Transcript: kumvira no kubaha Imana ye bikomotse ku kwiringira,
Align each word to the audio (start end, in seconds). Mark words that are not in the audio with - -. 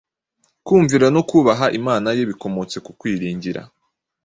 kumvira 0.65 1.07
no 1.15 1.21
kubaha 1.29 1.65
Imana 1.79 2.07
ye 2.17 2.23
bikomotse 2.29 2.75
ku 2.85 2.91
kwiringira, 2.99 3.61